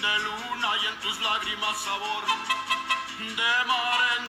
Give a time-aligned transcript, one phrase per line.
[0.00, 2.24] de luna y en tus lágrimas sabor
[3.18, 4.28] de mar.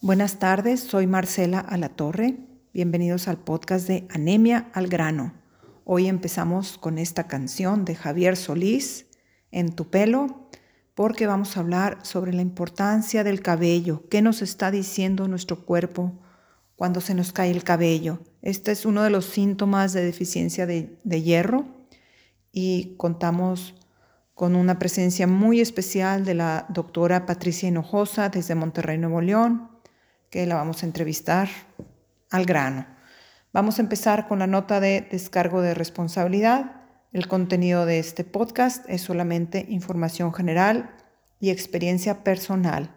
[0.00, 2.38] Buenas tardes, soy Marcela Alatorre.
[2.72, 5.34] Bienvenidos al podcast de Anemia al grano.
[5.84, 9.06] Hoy empezamos con esta canción de Javier Solís,
[9.50, 10.48] En tu pelo,
[10.94, 16.18] porque vamos a hablar sobre la importancia del cabello, qué nos está diciendo nuestro cuerpo
[16.76, 18.20] cuando se nos cae el cabello.
[18.40, 21.66] Este es uno de los síntomas de deficiencia de, de hierro
[22.52, 23.74] y contamos
[24.38, 29.68] con una presencia muy especial de la doctora Patricia Hinojosa desde Monterrey, Nuevo León,
[30.30, 31.48] que la vamos a entrevistar
[32.30, 32.86] al grano.
[33.52, 36.82] Vamos a empezar con la nota de descargo de responsabilidad.
[37.12, 40.94] El contenido de este podcast es solamente información general
[41.40, 42.94] y experiencia personal.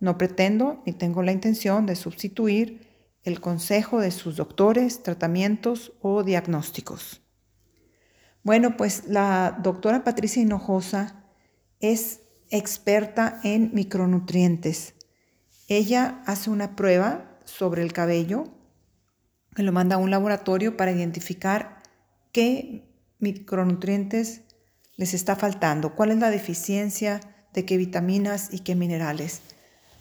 [0.00, 2.88] No pretendo ni tengo la intención de sustituir
[3.22, 7.20] el consejo de sus doctores, tratamientos o diagnósticos.
[8.42, 11.24] Bueno, pues la doctora Patricia Hinojosa
[11.80, 14.94] es experta en micronutrientes.
[15.68, 18.44] Ella hace una prueba sobre el cabello
[19.54, 21.82] que lo manda a un laboratorio para identificar
[22.32, 22.88] qué
[23.18, 24.42] micronutrientes
[24.96, 27.20] les está faltando, cuál es la deficiencia
[27.52, 29.42] de qué vitaminas y qué minerales.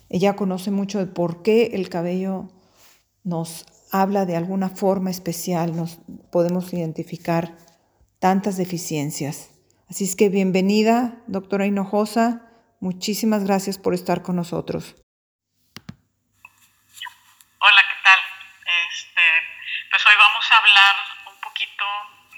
[0.09, 2.49] Ella conoce mucho de por qué el cabello
[3.23, 5.99] nos habla de alguna forma especial, nos
[6.31, 7.55] podemos identificar
[8.19, 9.49] tantas deficiencias.
[9.89, 12.45] Así es que bienvenida, doctora Hinojosa.
[12.81, 14.95] Muchísimas gracias por estar con nosotros.
[17.59, 18.19] Hola, ¿qué tal?
[18.91, 19.21] Este,
[19.89, 20.95] pues hoy vamos a hablar
[21.27, 21.85] un poquito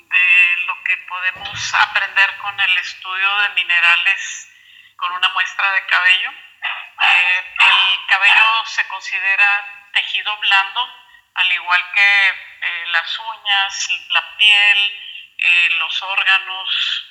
[0.10, 4.48] de lo que podemos aprender con el estudio de minerales
[4.96, 6.30] con una muestra de cabello.
[6.30, 10.88] Eh, el cabello se considera tejido blando,
[11.34, 14.78] al igual que eh, las uñas, la piel,
[15.42, 17.06] eh, los órganos,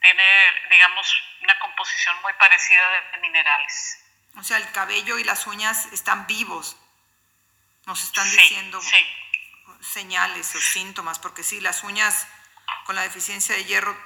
[0.00, 0.24] tiene,
[0.70, 3.98] digamos, una composición muy parecida de, minerales.
[4.36, 6.76] O sea, el cabello y las uñas están vivos,
[7.86, 8.80] nos están diciendo
[9.80, 12.26] señales o síntomas, porque sí, las uñas
[12.84, 13.96] con la deficiencia de hierro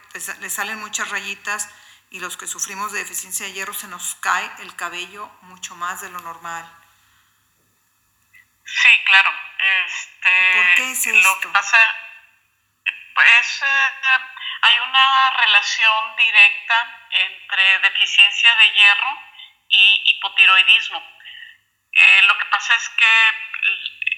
[0.40, 1.68] le salen muchas rayitas
[2.10, 6.00] y los que sufrimos de deficiencia de hierro se nos cae el cabello mucho más
[6.00, 6.70] de lo normal.
[8.64, 9.32] Sí, claro.
[9.58, 11.28] Este, ¿Por qué es esto?
[11.28, 11.78] Lo que pasa,
[13.14, 14.18] pues eh,
[14.62, 19.22] hay una relación directa entre deficiencia de hierro
[19.68, 21.02] y hipotiroidismo.
[21.92, 23.28] Eh, lo que pasa es que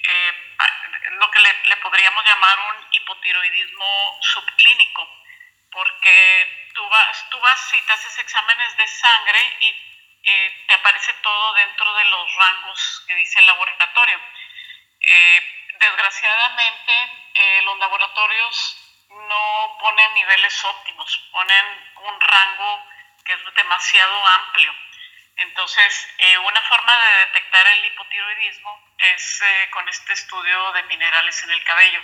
[0.07, 0.33] eh,
[1.19, 5.07] lo que le, le, podríamos llamar un hipotiroidismo subclínico,
[5.71, 9.91] porque tú vas, tú vas y te haces exámenes de sangre y
[10.67, 14.19] te aparece todo dentro de los rangos que dice el laboratorio.
[15.07, 16.93] Eh, desgraciadamente,
[17.35, 18.77] eh, los laboratorios
[19.09, 21.65] no ponen niveles óptimos, ponen
[21.97, 22.83] un rango
[23.23, 24.73] que es demasiado amplio.
[25.37, 31.51] Entonces, eh, una forma de detectar el hipotiroidismo es con este estudio de minerales en
[31.51, 32.01] el cabello.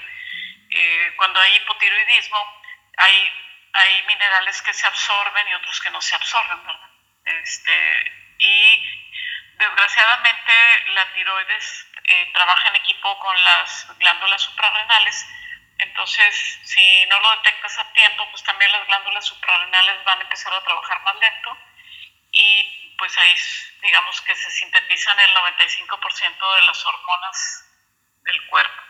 [1.17, 2.61] cuando hay hipotiroidismo,
[2.97, 6.89] hay, minerales que se absorben y otros que no se absorben, ¿verdad?
[7.25, 8.83] Este, y
[9.57, 10.53] desgraciadamente
[10.93, 15.25] la tiroides eh, trabaja en equipo con las glándulas suprarrenales.
[15.77, 20.53] Entonces, si no lo detectas a tiempo, pues también las glándulas suprarrenales van a empezar
[20.53, 21.57] a trabajar más lento
[22.31, 23.35] y pues ahí
[23.81, 27.65] digamos que se sintetizan el 95% de las hormonas
[28.23, 28.81] del cuerpo.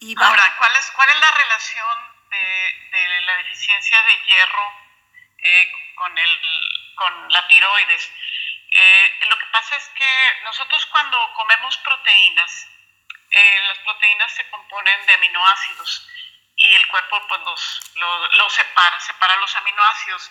[0.00, 4.72] Y Ahora, ¿cuál es, ¿cuál es la relación de, de la deficiencia de hierro
[5.38, 6.40] eh, con, el,
[6.94, 8.12] con la tiroides?
[8.70, 12.66] Eh, lo que pasa es que nosotros cuando comemos proteínas,
[13.30, 16.08] eh, las proteínas se componen de aminoácidos
[16.56, 17.40] y el cuerpo pues
[17.94, 20.30] los, separa, separa los aminoácidos.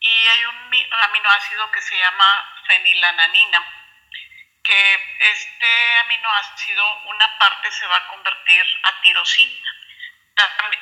[0.00, 3.64] Y hay un aminoácido que se llama fenilananina,
[4.62, 9.76] que este aminoácido, una parte se va a convertir a tirosina.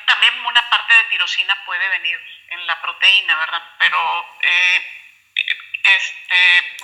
[0.05, 3.63] También una parte de tirosina puede venir en la proteína, ¿verdad?
[3.79, 5.00] Pero eh,
[5.83, 6.77] este,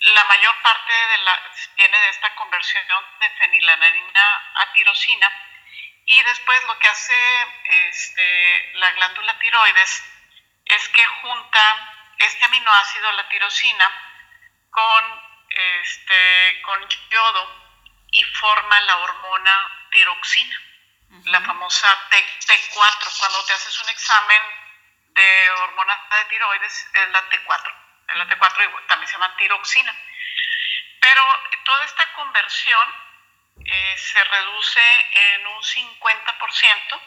[0.00, 5.32] la mayor parte de la, viene de esta conversión de fenilanina a tirosina
[6.04, 10.04] y después lo que hace este, la glándula tiroides
[10.64, 13.90] es que junta este aminoácido, la tirosina,
[14.70, 17.66] con, este, con yodo
[18.10, 20.62] y forma la hormona tiroxina,
[21.24, 23.18] la famosa T4.
[23.18, 24.42] Cuando te haces un examen
[25.08, 29.94] de hormona de tiroides es la T4 el T4 también se llama tiroxina.
[31.00, 32.94] Pero toda esta conversión
[33.64, 34.80] eh, se reduce
[35.12, 37.00] en un 50%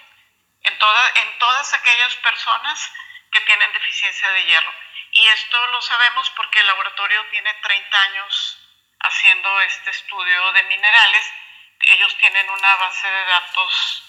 [0.64, 2.92] en, toda, en todas aquellas personas
[3.32, 4.74] que tienen deficiencia de hierro.
[5.12, 8.60] Y esto lo sabemos porque el laboratorio tiene 30 años
[9.00, 11.34] haciendo este estudio de minerales.
[11.82, 14.04] Ellos tienen una base de datos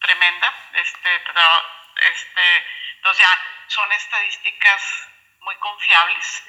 [0.00, 0.54] tremenda.
[0.74, 2.66] Este, este,
[2.96, 5.08] entonces ya son estadísticas
[5.46, 6.42] muy confiables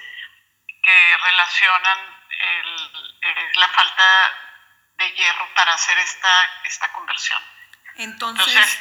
[0.84, 2.18] que relacionan
[3.56, 4.34] la falta
[4.98, 7.42] de hierro para hacer esta, esta conversión.
[7.96, 8.80] Entonces,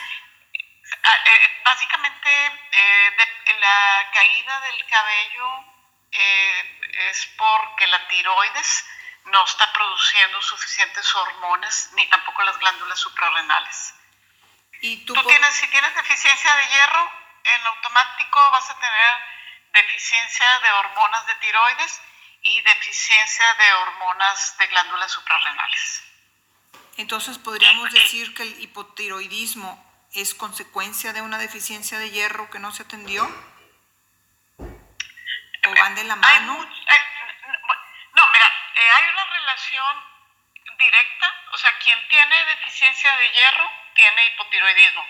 [1.02, 2.30] ah, eh, básicamente
[2.72, 5.64] eh, la caída del cabello
[6.12, 6.80] eh,
[7.10, 8.86] es porque la tiroides
[9.26, 13.94] no está produciendo suficientes hormonas ni tampoco las glándulas suprarrenales.
[14.80, 17.10] ¿Y tú, tienes, si tienes deficiencia de hierro,
[17.44, 19.36] en automático vas a tener
[19.82, 22.00] deficiencia de hormonas de tiroides
[22.42, 26.02] y deficiencia de hormonas de glándulas suprarrenales.
[26.96, 32.72] Entonces podríamos decir que el hipotiroidismo es consecuencia de una deficiencia de hierro que no
[32.72, 33.24] se atendió?
[34.58, 36.54] ¿O van de la mano?
[36.54, 39.96] no, mira, eh, hay una relación
[40.78, 45.04] directa, o sea, quien tiene deficiencia de hierro tiene hipotiroidismo,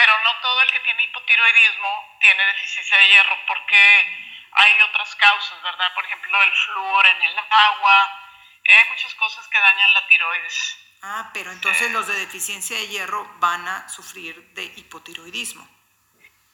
[0.00, 5.62] pero no todo el que tiene hipotiroidismo tiene deficiencia de hierro, porque hay otras causas,
[5.62, 5.92] ¿verdad?
[5.94, 8.22] Por ejemplo, el flúor en el agua,
[8.64, 10.78] hay muchas cosas que dañan la tiroides.
[11.02, 15.68] Ah, pero entonces los de deficiencia de hierro van a sufrir de hipotiroidismo.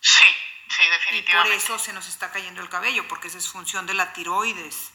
[0.01, 0.37] Sí,
[0.69, 1.31] sí, definitivamente.
[1.31, 4.13] Y por eso se nos está cayendo el cabello, porque esa es función de la
[4.13, 4.93] tiroides.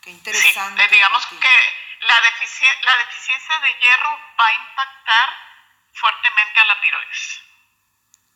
[0.00, 0.80] Qué interesante.
[0.80, 1.36] Sí, digamos que
[2.02, 5.36] la, la deficiencia de hierro va a impactar
[5.92, 7.49] fuertemente a la tiroides.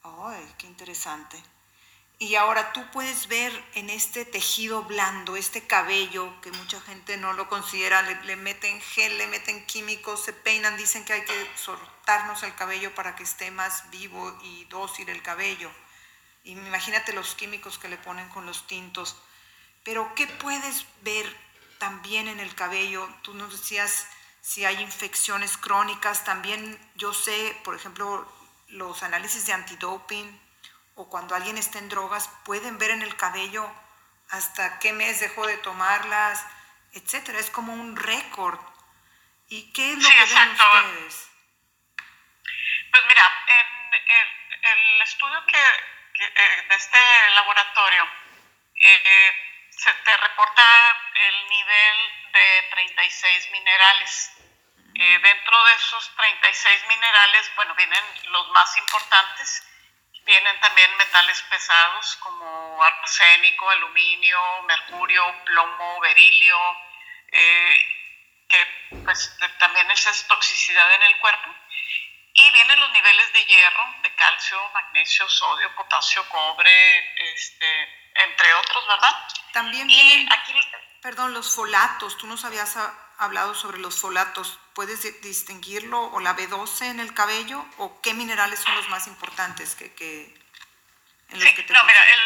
[0.05, 1.43] Ay, qué interesante.
[2.19, 7.33] Y ahora tú puedes ver en este tejido blando, este cabello que mucha gente no
[7.33, 12.43] lo considera, le, meten gel, le meten químicos, se peinan, dicen que hay que soltarnos
[12.43, 15.71] el cabello para que esté más vivo y dócil el cabello.
[16.45, 19.17] Y imagínate los químicos que le ponen con los tintos.
[19.85, 21.27] Pero ¿qué puedes ver
[21.79, 23.09] también en el cabello?
[23.23, 24.07] Tú nos decías
[24.43, 28.31] si hay infecciones crónicas, también yo sé, por ejemplo,
[28.75, 30.41] los análisis de antidoping
[30.97, 33.69] o cuando alguien está en drogas, pueden ver en el cabello
[34.31, 36.45] hasta qué mes dejó de tomarlas,
[36.93, 37.39] etcétera.
[37.39, 38.59] Es como un récord.
[39.49, 41.31] ¿Y qué es lo que ven ustedes?
[42.91, 46.99] Pues mira, en el, estudio que, eh, de este
[47.35, 48.09] laboratorio
[48.77, 49.33] eh,
[49.71, 50.65] se te reporta
[51.29, 51.97] el nivel
[52.33, 54.33] de 36 minerales.
[54.97, 59.65] Eh, dentro de esos 36 minerales, bueno, vienen los más importantes
[60.25, 66.57] Vienen también metales pesados como arsénico, aluminio, mercurio, plomo, berilio,
[67.31, 71.55] eh, que pues también es toxicidad en el cuerpo.
[72.33, 78.89] Y vienen los niveles de hierro, de calcio, magnesio, sodio, potasio, cobre, este, entre otros,
[78.89, 79.29] ¿verdad?
[79.53, 80.55] También vienen, aquí,
[81.03, 82.17] perdón, los folatos.
[82.17, 82.77] Tú nos habías
[83.19, 84.59] hablado sobre los folatos.
[84.75, 89.75] ¿Puedes distinguirlo o la B12 en el cabello o qué minerales son los más importantes
[89.75, 90.35] que, que
[91.31, 92.19] en los que te No, mira, el,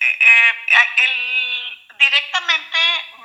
[0.00, 0.56] eh,
[0.98, 2.78] eh, directamente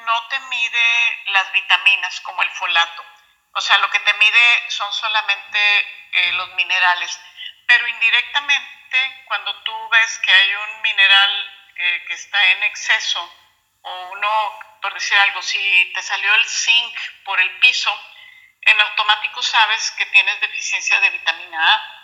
[0.06, 3.06] no te mide las vitaminas como el folato.
[3.54, 5.60] O sea, lo que te mide son solamente
[6.12, 7.20] eh, los minerales.
[7.66, 11.54] Pero indirectamente, cuando tú ves que hay un mineral
[12.08, 13.22] que está en exceso,
[13.82, 17.92] o uno, por decir algo, si te salió el zinc por el piso,
[18.62, 22.04] en automático sabes que tienes deficiencia de vitamina A,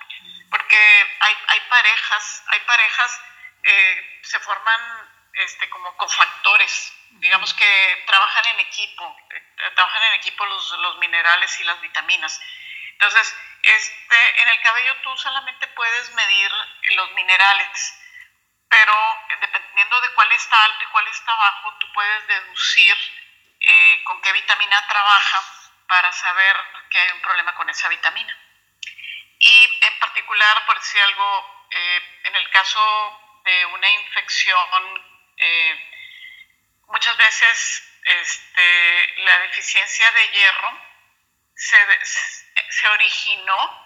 [0.50, 0.78] porque
[1.20, 3.22] hay, hay parejas, hay parejas,
[3.64, 10.46] eh, se forman este, como cofactores, digamos que trabajan en equipo, eh, trabajan en equipo
[10.46, 12.40] los, los minerales y las vitaminas.
[12.92, 16.52] Entonces, este, en el cabello tú solamente puedes medir
[16.96, 18.00] los minerales,
[18.70, 18.94] pero
[19.42, 22.98] dependiendo de cuál está alto y cuál está bajo, tú puedes deducir
[23.60, 25.44] eh, con qué vitamina trabaja
[25.88, 26.58] para saber
[26.90, 28.38] que hay un problema con esa vitamina.
[29.40, 35.04] Y en particular, por decir algo, eh, en el caso de una infección,
[35.38, 35.92] eh,
[36.88, 40.82] muchas veces este, la deficiencia de hierro
[41.56, 41.78] se,
[42.70, 43.84] se originó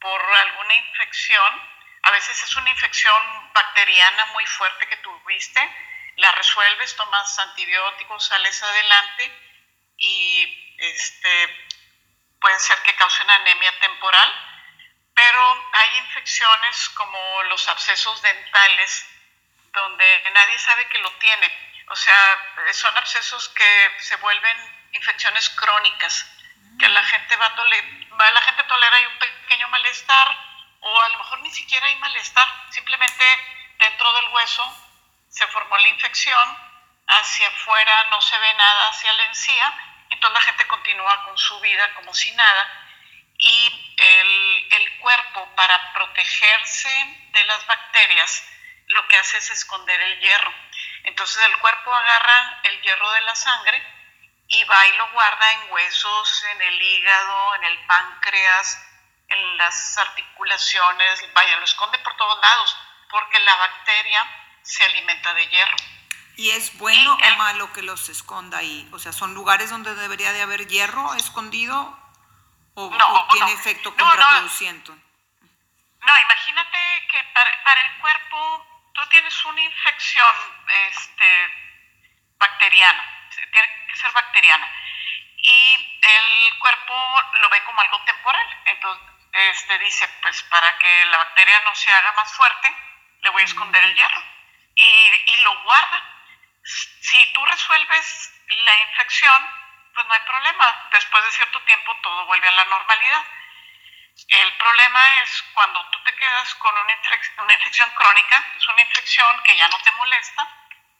[0.00, 1.75] por alguna infección.
[2.06, 5.60] A veces es una infección bacteriana muy fuerte que tuviste,
[6.18, 9.32] la resuelves, tomas antibióticos, sales adelante
[9.96, 11.66] y este,
[12.40, 14.32] puede ser que cause una anemia temporal,
[15.14, 19.04] pero hay infecciones como los abscesos dentales,
[19.72, 21.82] donde nadie sabe que lo tiene.
[21.88, 26.24] O sea, son abscesos que se vuelven infecciones crónicas,
[26.78, 30.45] que la gente va a la gente tolera y un pequeño malestar
[30.86, 33.24] o a lo mejor ni siquiera hay malestar, simplemente
[33.78, 34.64] dentro del hueso
[35.28, 36.58] se formó la infección,
[37.06, 39.74] hacia afuera no se ve nada hacia la encía,
[40.10, 42.86] entonces la gente continúa con su vida como si nada
[43.38, 48.44] y el, el cuerpo para protegerse de las bacterias
[48.86, 50.52] lo que hace es esconder el hierro.
[51.04, 53.82] Entonces el cuerpo agarra el hierro de la sangre
[54.48, 58.86] y va y lo guarda en huesos, en el hígado, en el páncreas,
[59.36, 62.76] en las articulaciones, vaya, lo esconde por todos lados,
[63.10, 64.22] porque la bacteria
[64.62, 65.76] se alimenta de hierro.
[66.36, 68.88] ¿Y es bueno o malo que los esconda ahí?
[68.92, 71.98] O sea, ¿son lugares donde debería de haber hierro escondido
[72.74, 74.92] o, no, tiene efecto contraproducente?
[74.92, 76.78] No, imagínate
[77.10, 80.34] que para, para, el cuerpo tú tienes una infección
[80.88, 81.26] este,
[82.38, 84.70] bacteriana, tiene que ser bacteriana,
[85.36, 88.46] y el cuerpo lo ve como algo temporal.
[88.66, 92.74] Entonces este, dice, pues para que la bacteria no se haga más fuerte,
[93.20, 94.22] le voy a esconder el hierro
[94.74, 94.84] y,
[95.26, 96.02] y lo guarda.
[96.64, 99.50] Si tú resuelves la infección,
[99.94, 100.88] pues no hay problema.
[100.92, 103.24] Después de cierto tiempo todo vuelve a la normalidad.
[104.28, 106.98] El problema es cuando tú te quedas con una,
[107.38, 110.48] una infección crónica, es una infección que ya no te molesta,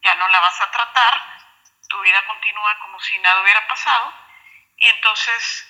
[0.02, 1.38] ya no la vas a tratar,
[1.88, 4.12] tu vida continúa como si nada hubiera pasado
[4.76, 5.65] y entonces,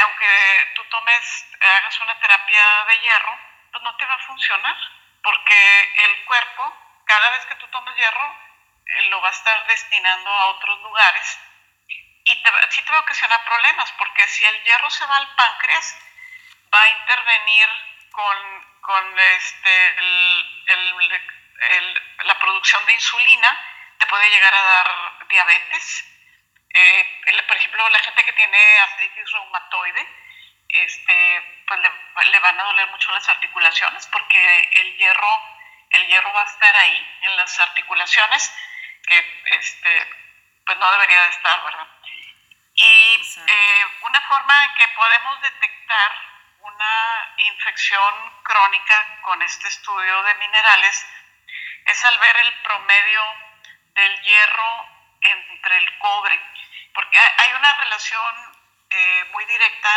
[0.00, 3.38] aunque tú tomes, hagas una terapia de hierro,
[3.70, 4.76] pues no te va a funcionar
[5.22, 8.36] porque el cuerpo, cada vez que tú tomes hierro,
[8.86, 11.38] eh, lo va a estar destinando a otros lugares
[12.24, 15.34] y te, sí te va a ocasionar problemas porque si el hierro se va al
[15.34, 15.98] páncreas,
[16.72, 17.68] va a intervenir
[18.10, 18.36] con,
[18.80, 19.96] con este,
[22.24, 23.60] la producción de insulina,
[23.98, 26.04] te puede llegar a dar diabetes.
[26.74, 30.08] Eh, por ejemplo, la gente que tiene artritis reumatoide,
[30.68, 35.42] este, pues le, le, van a doler mucho las articulaciones porque el hierro,
[35.90, 38.54] el hierro va a estar ahí en las articulaciones,
[39.06, 40.06] que este,
[40.64, 41.86] pues no debería de estar, ¿verdad?
[42.74, 46.12] Y eh, una forma en que podemos detectar
[46.60, 51.06] una infección crónica con este estudio de minerales
[51.84, 53.22] es al ver el promedio
[53.94, 54.88] del hierro
[55.20, 56.31] entre el cobre,
[57.92, 58.34] relación
[58.88, 59.90] eh, muy directa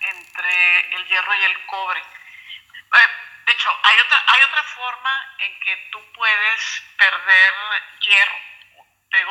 [0.00, 2.00] entre el hierro y el cobre.
[2.00, 3.08] Eh,
[3.44, 7.54] de hecho, hay otra, hay otra forma en que tú puedes perder
[8.00, 8.38] hierro.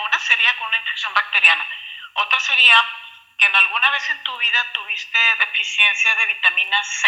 [0.05, 1.67] Una sería con una infección bacteriana.
[2.13, 2.75] Otra sería
[3.39, 7.07] que en alguna vez en tu vida tuviste deficiencia de vitamina C,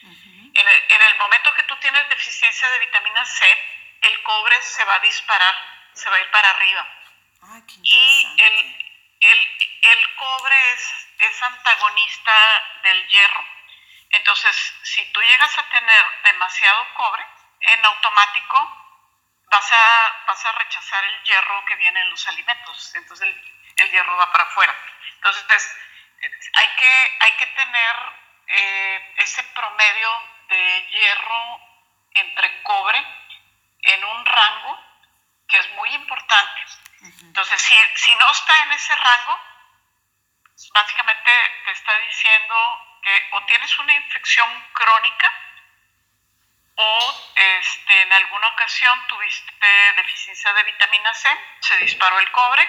[0.00, 3.44] en, el, en, el, momento que tú tienes deficiencia de vitamina C,
[4.02, 5.54] el cobre se va a disparar,
[5.92, 6.88] se va a ir para arriba.
[7.42, 8.83] Ay, y el,
[9.26, 12.32] el, cobre es, antagonista
[12.82, 13.44] del hierro.
[14.10, 17.24] Entonces, si tú llegas a tener demasiado cobre,
[17.60, 18.84] en automático
[19.50, 22.94] vas a, rechazar el hierro que viene en los alimentos.
[22.94, 23.28] Entonces
[23.76, 24.74] el, hierro va para afuera.
[25.16, 25.76] Entonces,
[26.54, 27.96] hay que, hay que tener
[28.46, 30.10] eh, ese promedio
[30.48, 31.60] de hierro
[32.14, 33.04] entre cobre
[33.82, 34.80] en un rango
[35.48, 36.60] que es muy importante.
[37.04, 39.38] Entonces, si, si no está en ese rango,
[40.72, 41.30] básicamente
[41.64, 42.54] te está diciendo
[43.02, 45.30] que o tienes una infección crónica
[46.76, 51.28] o este, en alguna ocasión tuviste deficiencia de vitamina C,
[51.60, 52.68] se disparó el cobre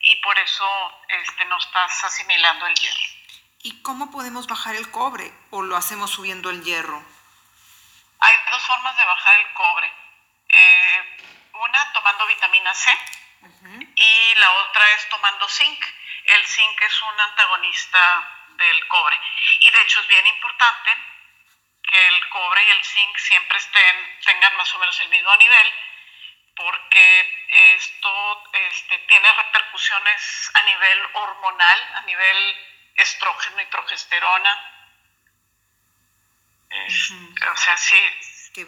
[0.00, 3.14] y por eso este, no estás asimilando el hierro.
[3.62, 7.02] ¿Y cómo podemos bajar el cobre o lo hacemos subiendo el hierro?
[8.20, 9.92] Hay dos formas de bajar el cobre.
[10.48, 12.90] Eh, una tomando vitamina C.
[13.94, 15.84] y la otra es tomando zinc.
[16.24, 19.20] El zinc es un antagonista del cobre
[19.60, 20.90] y de hecho es bien importante
[21.82, 25.74] que el cobre y el zinc siempre estén, tengan más o menos el mismo nivel
[26.56, 32.56] porque esto este, tiene repercusiones a nivel hormonal, a nivel
[32.94, 34.70] estrógeno y progesterona.
[36.70, 37.52] Es, uh -huh.
[37.52, 38.00] O sea, sí,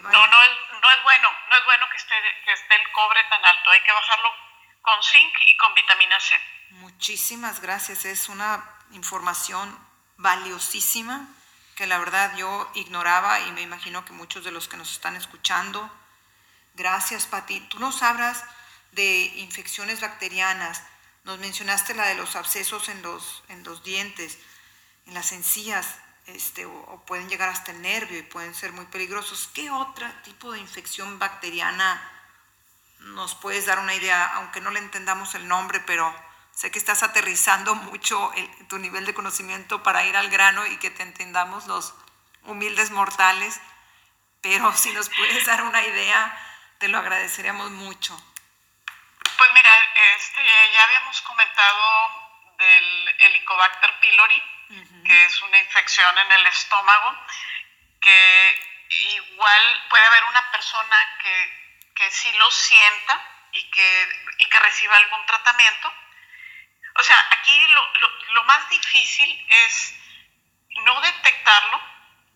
[0.01, 3.23] no, no, es, no es bueno, no es bueno que esté, que esté el cobre
[3.25, 4.46] tan alto, hay que bajarlo
[4.87, 6.35] con zinc y con vitamina C.
[6.79, 8.63] Muchísimas gracias, es una
[8.93, 9.77] información
[10.15, 11.27] valiosísima
[11.75, 15.17] que la verdad yo ignoraba y me imagino que muchos de los que nos están
[15.17, 15.91] escuchando
[16.77, 17.59] Gracias, Pati.
[17.61, 18.43] Tú nos hablas
[18.91, 20.83] de infecciones bacterianas.
[21.23, 24.37] Nos mencionaste la de los abscesos en los, en los dientes,
[25.07, 25.95] en las encías,
[26.27, 29.49] este, o, o, pueden llegar hasta el nervio y pueden ser muy peligrosos.
[29.55, 32.16] ¿Qué otro tipo de infección bacteriana
[32.99, 36.13] nos puedes dar una idea, aunque no le entendamos el nombre, pero
[36.51, 40.77] sé que estás aterrizando mucho el, tu nivel de conocimiento para ir al grano y
[40.77, 41.93] que te entendamos los
[42.43, 43.59] humildes mortales?
[44.41, 46.37] pero si nos puedes dar una idea,
[46.79, 48.15] te lo agradeceríamos mucho.
[49.37, 49.71] Pues mira,
[50.15, 54.43] este, ya habíamos comentado del Helicobacter pylori,
[55.05, 57.15] que es una infección en el estómago,
[58.01, 61.66] que igual puede haber una persona que,
[61.97, 65.93] que sí lo sienta y que, y que reciba algún tratamiento.
[66.95, 67.93] O sea, aquí lo,
[68.33, 69.93] lo, más difícil es
[70.85, 71.81] no detectarlo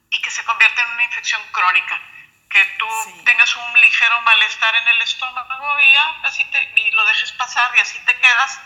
[0.10, 2.02] y que se convierta en una infección crónica
[2.50, 2.88] que tú
[3.24, 7.72] tengas un ligero malestar en el estómago y ya, así te, y lo dejes pasar
[7.78, 8.60] y así te quedas,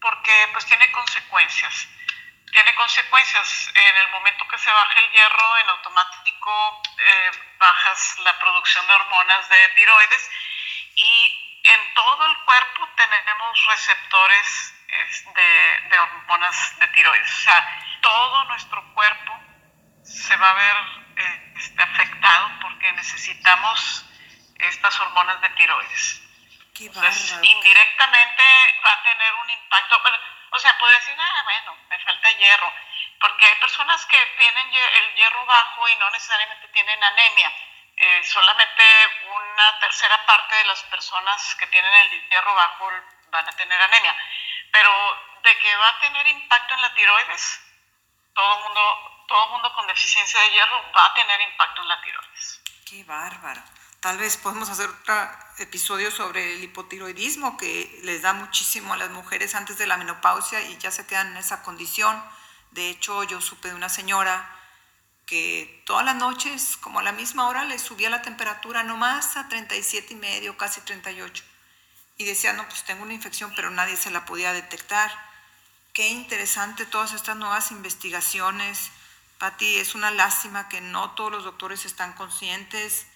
[0.00, 1.88] porque pues tiene consecuencias.
[2.52, 3.70] Tiene consecuencias.
[3.74, 8.94] En el momento que se baja el hierro, en automático eh, bajas la producción de
[8.94, 10.30] hormonas de tiroides
[10.96, 14.74] y en todo el cuerpo tenemos receptores
[15.34, 17.32] de, de hormonas de tiroides.
[17.32, 19.38] O sea, todo nuestro cuerpo
[20.02, 20.76] se va a ver
[21.16, 24.04] eh, este, afectado porque necesitamos
[24.58, 26.22] estas hormonas de tiroides.
[26.80, 28.42] Entonces, indirectamente
[28.84, 30.02] va a tener un impacto.
[30.50, 32.72] O sea, puede decir, ah, bueno, me falta hierro,
[33.20, 37.52] porque hay personas que tienen el hierro bajo y no necesariamente tienen anemia.
[37.96, 38.82] Eh, solamente
[39.26, 42.90] una tercera parte de las personas que tienen el hierro bajo
[43.30, 44.16] van a tener anemia.
[44.72, 44.90] Pero
[45.42, 47.60] de que va a tener impacto en la tiroides,
[48.34, 52.62] todo mundo todo mundo con deficiencia de hierro va a tener impacto en la tiroides.
[52.88, 53.62] Qué bárbaro.
[54.00, 55.14] Tal vez podemos hacer otro
[55.58, 60.62] episodio sobre el hipotiroidismo que les da muchísimo a las mujeres antes de la menopausia
[60.62, 62.22] y ya se quedan en esa condición.
[62.70, 64.50] De hecho, yo supe de una señora
[65.26, 69.48] que todas las noches, como a la misma hora, le subía la temperatura nomás a
[69.48, 71.44] 37 y medio, casi 38.
[72.16, 75.10] Y decía, no, pues tengo una infección, pero nadie se la podía detectar.
[75.92, 78.90] Qué interesante todas estas nuevas investigaciones
[79.40, 83.06] Patti, es una lástima que no todos los doctores están conscientes.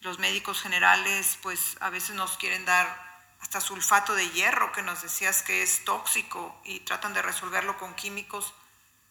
[0.00, 2.86] Los médicos generales, pues a veces nos quieren dar
[3.40, 7.94] hasta sulfato de hierro, que nos decías que es tóxico, y tratan de resolverlo con
[7.94, 8.54] químicos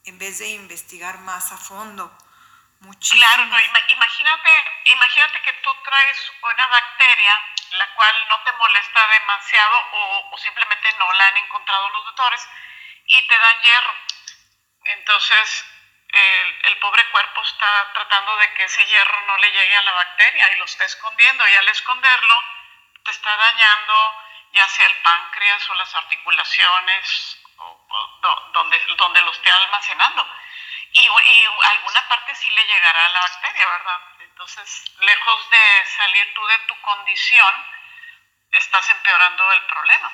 [0.05, 2.15] en vez de investigar más a fondo.
[2.79, 3.19] Muchísimo.
[3.19, 4.49] Claro, imagínate,
[4.93, 7.33] imagínate que tú traes una bacteria
[7.71, 12.47] la cual no te molesta demasiado o, o simplemente no la han encontrado los doctores
[13.07, 13.93] y te dan hierro.
[14.85, 15.65] Entonces,
[16.09, 20.51] el, pobre cuerpo está tratando de que ese hierro no le llegue a la bacteria
[20.51, 22.43] y lo está escondiendo y al esconderlo
[23.03, 28.19] te está dañando ya sea el páncreas o las articulaciones o,
[28.53, 30.27] donde, donde lo esté almacenando.
[30.93, 34.01] Y, alguna parte sí le llegará a la bacteria, ¿verdad?
[34.19, 37.65] Entonces, lejos de salir tú de tu condición,
[38.51, 40.11] estás empeorando el problema.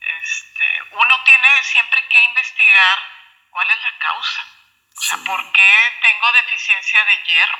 [0.00, 2.98] Este, uno tiene siempre que investigar
[3.50, 4.46] cuál es la causa
[4.96, 7.58] o sea, ¿por qué tengo deficiencia de hierro?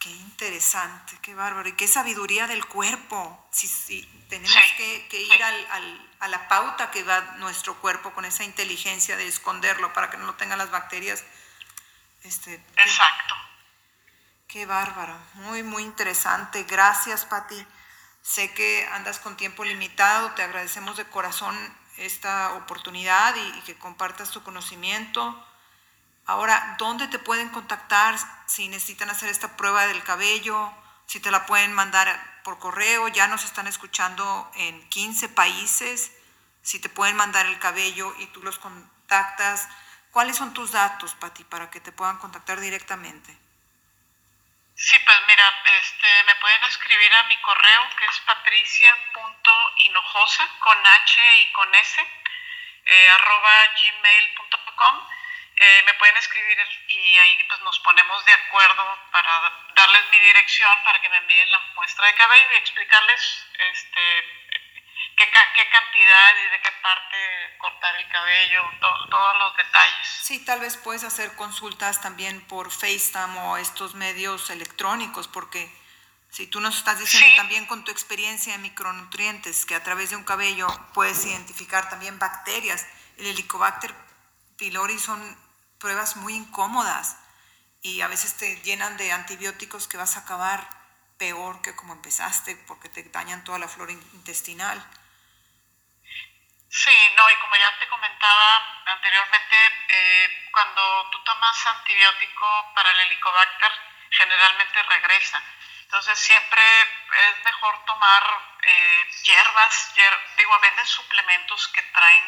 [0.00, 1.68] qué interesante, qué bárbaro.
[1.68, 3.48] Y qué sabiduría del cuerpo.
[3.50, 5.42] Si, si tenemos que, ir
[6.20, 10.34] a la pauta que va nuestro cuerpo con esa inteligencia de esconderlo para que no
[10.36, 11.24] tengan las bacterias.
[12.22, 13.34] Este, Exacto.
[14.46, 15.18] Qué, bárbaro.
[15.34, 16.62] Muy, muy interesante.
[16.62, 17.66] Gracias, Pati.
[18.22, 20.30] Sé que andas con tiempo limitado.
[20.32, 21.56] Te agradecemos de corazón
[21.96, 25.44] esta oportunidad y que compartas tu conocimiento.
[26.28, 28.14] Ahora, ¿dónde te pueden contactar
[28.44, 30.70] si necesitan hacer esta prueba del cabello?
[31.06, 36.12] Si te la pueden mandar por correo, ya nos están escuchando en 15 países.
[36.60, 39.70] Si te pueden mandar el cabello y tú los contactas,
[40.10, 43.34] ¿cuáles son tus datos, Pati, para que te puedan contactar directamente?
[44.76, 45.44] Sí, pues mira,
[45.80, 52.06] este, me pueden escribir a mi correo que es patricia.hinojosa con H y con S,
[52.84, 55.17] eh, arroba gmail.com
[55.60, 60.70] eh, me pueden escribir y ahí pues nos ponemos de acuerdo para darles mi dirección
[60.84, 64.38] para que me envíen la muestra de cabello y explicarles este
[65.16, 65.24] qué,
[65.56, 70.06] qué cantidad y de qué parte cortar el cabello, todos los detalles.
[70.22, 75.68] Sí, tal vez puedes hacer consultas también por FaceTime o estos medios electrónicos porque
[76.30, 80.16] si tú nos estás diciendo también con tu experiencia en micronutrientes que a través de
[80.16, 83.92] un cabello puedes identificar también bacterias, el Helicobacter
[84.56, 85.47] pylori son
[85.78, 87.16] pruebas muy incómodas
[87.82, 90.68] y a veces te llenan de antibióticos que vas a acabar
[91.18, 94.78] peor que como empezaste porque te dañan toda la flora intestinal.
[96.70, 99.56] Sí, no, y como ya te comentaba anteriormente,
[99.88, 103.72] eh, cuando tú tomas antibiótico para el helicobacter,
[104.10, 105.42] generalmente regresa.
[105.82, 108.22] Entonces siempre es mejor tomar
[108.62, 109.94] eh, hierbas,
[110.36, 112.24] digo, venden suplementos que traen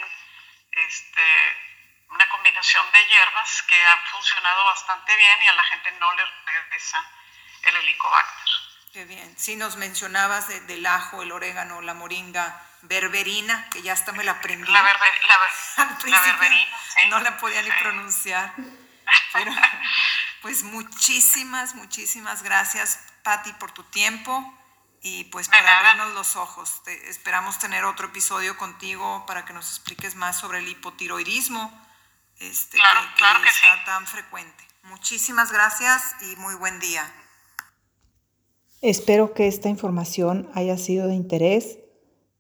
[0.73, 1.70] este,
[2.11, 6.25] una combinación de hierbas que han funcionado bastante bien y a la gente no le
[6.47, 7.05] regresa
[7.63, 8.49] el helicobacter.
[8.93, 9.35] Qué bien.
[9.39, 14.33] Sí, nos mencionabas del ajo, el orégano, la moringa, berberina, que ya hasta me la
[14.33, 14.71] aprendí.
[14.71, 16.77] La, berberina,
[17.09, 18.53] No la podía ni pronunciar.
[19.33, 19.53] Pero,
[20.43, 24.57] pues muchísimas, muchísimas gracias, Patti, por tu tiempo
[25.03, 26.83] y pues por abrirnos los ojos.
[26.87, 31.71] esperamos tener otro episodio contigo para que nos expliques más sobre el hipotiroidismo,
[32.41, 34.65] este, que, está tan frecuente.
[34.85, 37.03] Muchísimas gracias y muy buen día.
[38.81, 41.79] Espero que esta información haya sido de interés.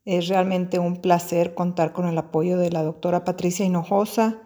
[0.06, 4.38] Es realmente un placer contar con el apoyo de la doctora Patricia Hinojosa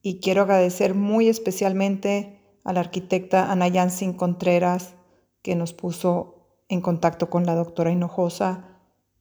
[0.00, 4.94] y quiero agradecer muy especialmente a la arquitecta Ana Yansin Contreras
[5.42, 8.68] que nos puso en contacto con la doctora Hinojosa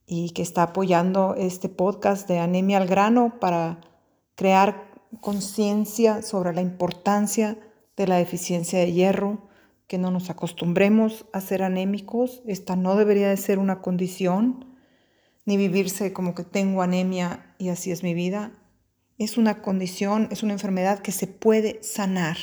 [0.05, 3.81] y que está apoyando este podcast de Anemia al Grano para
[4.35, 7.57] crear conciencia sobre la importancia
[7.97, 9.49] de la deficiencia de hierro,
[9.87, 12.41] que no nos acostumbremos a ser anémicos.
[12.45, 14.77] Esta no debería de ser una condición,
[15.45, 18.53] ni vivirse como que tengo anemia y así es mi vida.
[19.17, 22.37] Es una condición, es una enfermedad que se puede sanar.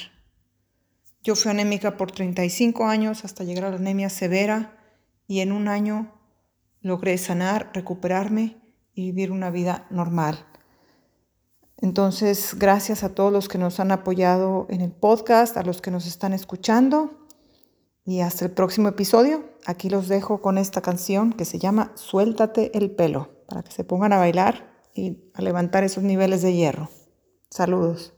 [1.23, 4.77] Yo fui anémica por 35 años hasta llegar a la anemia severa
[5.27, 6.15] y en un año
[6.81, 8.57] logré sanar, recuperarme
[8.95, 10.45] y vivir una vida normal.
[11.81, 15.91] Entonces, gracias a todos los que nos han apoyado en el podcast, a los que
[15.91, 17.13] nos están escuchando
[18.05, 19.45] y hasta el próximo episodio.
[19.65, 23.85] Aquí los dejo con esta canción que se llama Suéltate el pelo, para que se
[23.85, 26.89] pongan a bailar y a levantar esos niveles de hierro.
[27.51, 28.18] Saludos.